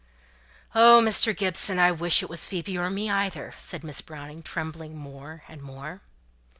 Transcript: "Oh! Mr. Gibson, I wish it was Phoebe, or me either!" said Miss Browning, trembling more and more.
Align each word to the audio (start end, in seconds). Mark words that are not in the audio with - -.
"Oh! 0.73 0.99
Mr. 1.05 1.37
Gibson, 1.37 1.77
I 1.77 1.91
wish 1.91 2.23
it 2.23 2.27
was 2.27 2.47
Phoebe, 2.47 2.75
or 2.75 2.89
me 2.89 3.07
either!" 3.11 3.53
said 3.59 3.83
Miss 3.83 4.01
Browning, 4.01 4.41
trembling 4.41 4.97
more 4.97 5.43
and 5.47 5.61
more. 5.61 6.01